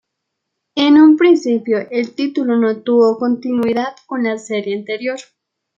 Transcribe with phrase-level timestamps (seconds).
[0.73, 5.19] En un principio, el título no tuvo continuidad con la serie anterior.